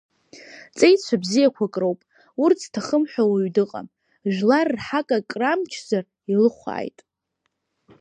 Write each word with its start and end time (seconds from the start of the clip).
Ҵеицәа 0.77 1.21
бзиақәак 1.21 1.75
роуп, 1.81 1.99
урҭ 2.43 2.59
зҭахым 2.65 3.03
ҳәа 3.11 3.23
уаҩ 3.31 3.49
дыҟам, 3.55 3.87
жәлар 4.33 4.67
рҳақ 4.75 5.09
акры 5.17 5.45
амчзар 5.51 6.03
илыхәааит… 6.31 6.97